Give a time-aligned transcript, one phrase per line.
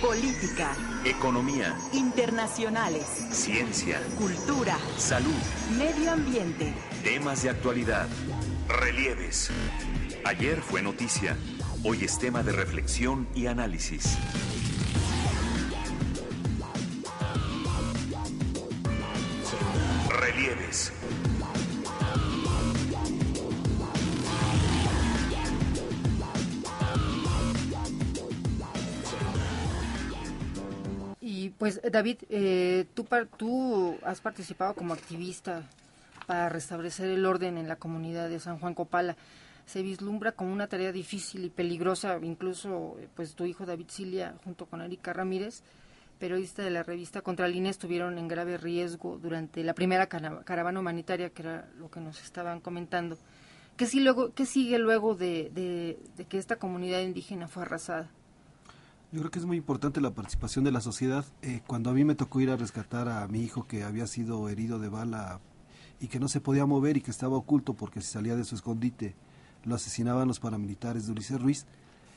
[0.00, 0.74] Política,
[1.04, 1.76] Economía.
[1.92, 4.00] internacionales, Ciencia.
[4.18, 5.32] cultura, Salud.
[5.78, 6.72] medio ambiente,
[7.02, 8.06] Temas de actualidad.
[8.68, 9.50] Relieves.
[10.24, 11.36] Ayer fue noticia.
[11.84, 14.16] Hoy es tema de reflexión y análisis.
[20.20, 20.92] Relieves.
[31.58, 33.06] Pues David, eh, tú,
[33.36, 35.62] tú has participado como activista
[36.26, 39.16] para restablecer el orden en la comunidad de San Juan Copala.
[39.64, 44.34] Se vislumbra como una tarea difícil y peligrosa, incluso eh, pues tu hijo David Cilia
[44.44, 45.62] junto con Erika Ramírez,
[46.18, 50.80] periodista de la revista Contra Línea, estuvieron en grave riesgo durante la primera cara- caravana
[50.80, 53.18] humanitaria, que era lo que nos estaban comentando.
[53.76, 58.08] ¿Qué, sí luego, qué sigue luego de, de- de que esta comunidad indígena fue arrasada?
[59.12, 61.24] Yo creo que es muy importante la participación de la sociedad.
[61.42, 64.48] Eh, cuando a mí me tocó ir a rescatar a mi hijo que había sido
[64.48, 65.40] herido de bala
[66.00, 68.56] y que no se podía mover y que estaba oculto porque si salía de su
[68.56, 69.14] escondite
[69.64, 71.66] lo asesinaban los paramilitares de Ulises Ruiz,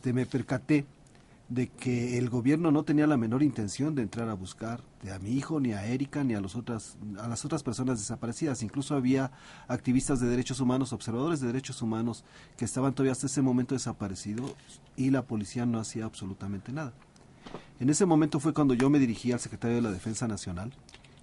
[0.00, 0.84] te me percaté
[1.54, 5.18] de que el gobierno no tenía la menor intención de entrar a buscar de a
[5.18, 8.62] mi hijo, ni a Erika, ni a, los otras, a las otras personas desaparecidas.
[8.62, 9.32] Incluso había
[9.68, 12.24] activistas de derechos humanos, observadores de derechos humanos,
[12.56, 14.54] que estaban todavía hasta ese momento desaparecidos
[14.96, 16.94] y la policía no hacía absolutamente nada.
[17.80, 20.72] En ese momento fue cuando yo me dirigí al secretario de la Defensa Nacional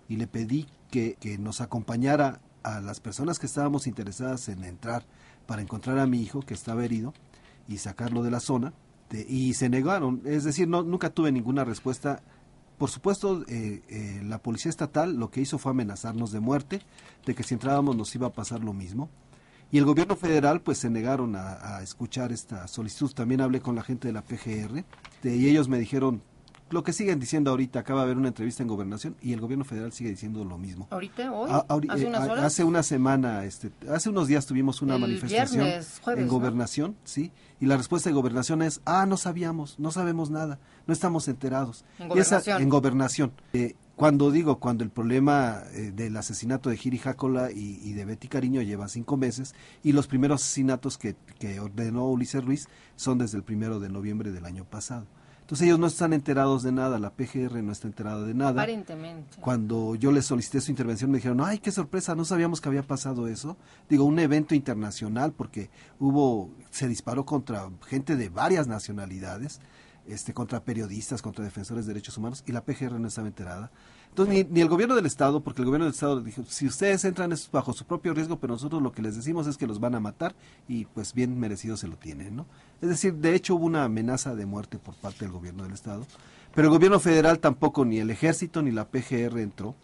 [0.07, 5.05] y le pedí que, que nos acompañara a las personas que estábamos interesadas en entrar
[5.47, 7.15] para encontrar a mi hijo que estaba herido
[7.67, 8.73] y sacarlo de la zona
[9.09, 12.21] de- y se negaron, es decir, no, nunca tuve ninguna respuesta.
[12.77, 16.81] Por supuesto, eh, eh, la policía estatal lo que hizo fue amenazarnos de muerte,
[17.25, 19.09] de que si entrábamos nos iba a pasar lo mismo.
[19.71, 23.13] Y el gobierno federal pues se negaron a, escuchar esta solicitud.
[23.13, 24.83] También hablé con la gente de la PGR
[25.23, 26.23] y ellos me dijeron
[26.71, 27.79] lo que siguen diciendo ahorita.
[27.79, 30.87] Acaba de haber una entrevista en gobernación y el gobierno federal sigue diciendo lo mismo.
[30.91, 31.31] ¿Ahorita?
[31.31, 31.49] ¿Hoy?
[31.51, 32.45] A- ahori- ¿Hace eh, unas a- horas?
[32.45, 36.33] hace una semana, este, hace unos días tuvimos una El manifestación viernes, jueves, en ¿no?
[36.33, 40.93] gobernación, sí, y la respuesta de gobernación es, ah, no sabíamos, no sabemos nada, no
[40.93, 41.83] estamos enterados.
[41.99, 42.61] En Y esa- gobernación.
[42.61, 43.31] en gobernación.
[43.53, 48.05] Eh, cuando digo, cuando el problema eh, del asesinato de Giri Jácola y, y de
[48.05, 49.53] Betty Cariño lleva cinco meses,
[49.83, 54.31] y los primeros asesinatos que, que ordenó Ulises Ruiz son desde el primero de noviembre
[54.31, 55.05] del año pasado.
[55.49, 58.51] Entonces ellos no están enterados de nada, la PGR no está enterada de nada.
[58.51, 59.37] Aparentemente.
[59.41, 62.83] Cuando yo les solicité su intervención me dijeron, ay, qué sorpresa, no sabíamos que había
[62.83, 63.57] pasado eso.
[63.89, 69.59] Digo, un evento internacional porque hubo, se disparó contra gente de varias nacionalidades,
[70.07, 73.71] este, contra periodistas, contra defensores de derechos humanos y la PGR no estaba enterada.
[74.09, 77.05] Entonces, ni, ni el gobierno del Estado, porque el gobierno del Estado dijo, si ustedes
[77.05, 79.79] entran es bajo su propio riesgo, pero nosotros lo que les decimos es que los
[79.79, 80.35] van a matar
[80.67, 82.45] y pues bien merecido se lo tienen, ¿no?
[82.81, 86.05] Es decir, de hecho hubo una amenaza de muerte por parte del gobierno del Estado,
[86.53, 89.75] pero el gobierno federal tampoco, ni el ejército ni la PGR entró.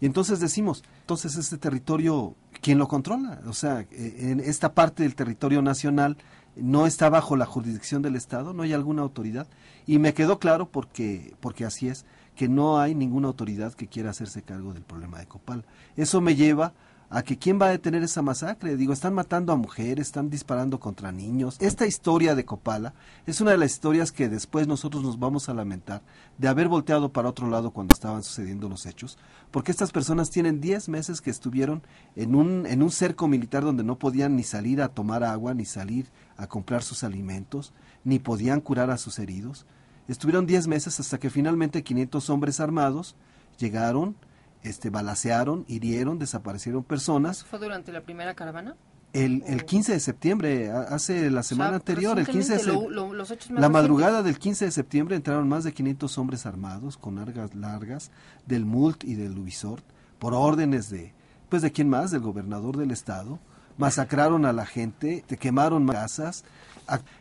[0.00, 3.42] Y entonces decimos, entonces este territorio, ¿quién lo controla?
[3.46, 6.16] O sea, eh, en esta parte del territorio nacional
[6.56, 9.46] no está bajo la jurisdicción del Estado, no hay alguna autoridad.
[9.86, 12.06] Y me quedó claro porque, porque así es,
[12.40, 15.66] que no hay ninguna autoridad que quiera hacerse cargo del problema de Copal.
[15.94, 16.72] Eso me lleva
[17.10, 18.78] a que quién va a detener esa masacre.
[18.78, 21.58] Digo, están matando a mujeres, están disparando contra niños.
[21.60, 22.94] Esta historia de Copala
[23.26, 26.00] es una de las historias que después nosotros nos vamos a lamentar
[26.38, 29.18] de haber volteado para otro lado cuando estaban sucediendo los hechos,
[29.50, 31.82] porque estas personas tienen 10 meses que estuvieron
[32.16, 35.66] en un, en un cerco militar donde no podían ni salir a tomar agua, ni
[35.66, 36.06] salir
[36.38, 39.66] a comprar sus alimentos, ni podían curar a sus heridos.
[40.10, 43.14] Estuvieron 10 meses hasta que finalmente 500 hombres armados
[43.58, 44.16] llegaron,
[44.62, 47.44] este, balacearon, hirieron, desaparecieron personas.
[47.44, 48.74] ¿Fue durante la primera caravana?
[49.12, 52.88] El, el 15 de septiembre, hace la semana O sea, anterior, el 15 de lo-
[52.90, 56.96] lo- los hechos la madrugada del 15 de septiembre entraron más de 500 hombres armados
[56.96, 58.10] con argas largas
[58.46, 59.82] del MULT y del Ubisoft
[60.20, 61.12] por órdenes de,
[61.48, 63.40] pues de quién más, del gobernador del estado.
[63.78, 66.44] Masacraron a la gente, te quemaron casas.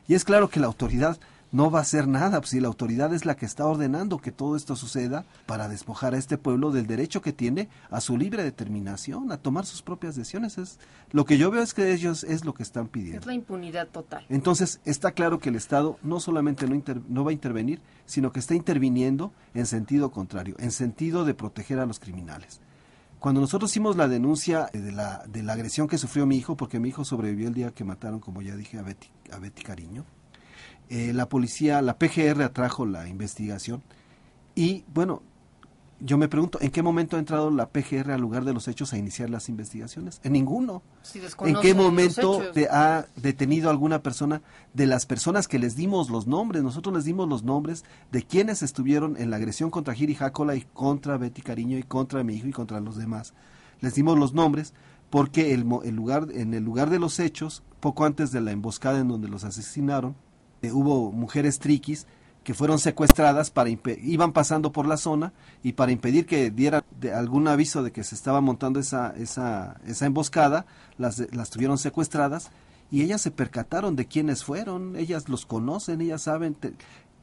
[0.08, 1.18] Y es claro que la autoridad
[1.52, 4.32] no va a hacer nada, pues si la autoridad es la que está ordenando que
[4.32, 8.44] todo esto suceda para despojar a este pueblo del derecho que tiene a su libre
[8.44, 10.58] determinación, a tomar sus propias decisiones.
[10.59, 10.78] Es,
[11.12, 13.22] lo que yo veo es que ellos es lo que están pidiendo.
[13.22, 14.23] Es la impunidad total.
[14.29, 18.32] Entonces, está claro que el Estado no solamente no, inter- no va a intervenir, sino
[18.32, 22.59] que está interviniendo en sentido contrario, en sentido de proteger a los criminales.
[23.20, 26.79] Cuando nosotros hicimos la denuncia de la, de la agresión que sufrió mi hijo, porque
[26.79, 30.06] mi hijo sobrevivió el día que mataron, como ya dije, a Betty, a Betty Cariño,
[30.90, 33.84] eh, la policía, la PGR atrajo la investigación
[34.56, 35.22] y, bueno,
[36.02, 38.94] yo me pregunto, ¿en qué momento ha entrado la PGR al lugar de los hechos
[38.94, 40.22] a iniciar las investigaciones?
[40.24, 40.82] En ninguno.
[41.02, 44.41] Si ¿En qué momento te ha detenido alguna persona
[44.74, 46.64] de las personas que les dimos los nombres?
[46.64, 50.62] Nosotros les dimos los nombres de quienes estuvieron en la agresión contra Giri Jácola y
[50.74, 53.34] contra Betty Cariño y contra mi hijo y contra los demás.
[53.82, 54.74] Les dimos los nombres
[55.09, 59.00] porque el, el lugar, en el lugar de los hechos, poco antes de la emboscada
[59.00, 60.16] en donde los asesinaron,
[60.73, 62.08] hubo mujeres triquis
[62.44, 67.14] que fueron secuestradas para iban pasando por la zona y para impedir que diera de-
[67.14, 70.66] algún aviso de que se estaba montando esa esa esa emboscada
[70.97, 72.50] las las tuvieron secuestradas
[72.91, 76.73] y ellas se percataron de quiénes fueron ellas los conocen ellas saben te-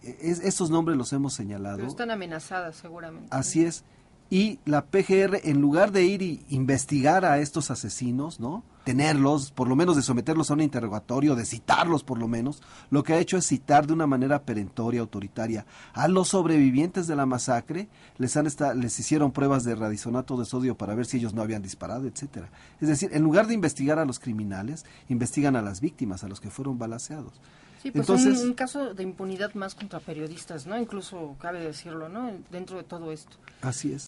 [0.03, 3.29] es- estos nombres los hemos señalado Pero están amenazadas seguramente.
[3.31, 3.83] Así es.
[4.31, 8.63] Y la PGR, en lugar de ir y investigar a estos asesinos, ¿no?
[8.87, 13.03] Tenerlos, por lo menos de someterlos a un interrogatorio, de citarlos por lo menos, lo
[13.03, 17.27] que ha hecho es citar de una manera perentoria, autoritaria, a los sobrevivientes de la
[17.27, 21.35] masacre, les han esta- les hicieron pruebas de radisonato de sodio para ver si ellos
[21.35, 22.49] no habían disparado, etcétera.
[22.81, 26.41] Es decir, en lugar de investigar a los criminales, investigan a las víctimas, a los
[26.41, 27.33] que fueron balaceados.
[27.83, 30.79] Sí, pues Entonces, un, un caso de impunidad más contra periodistas, ¿no?
[30.81, 32.31] Incluso cabe decirlo, ¿no?
[32.53, 33.37] Dentro de todo esto.
[33.63, 34.05] así es.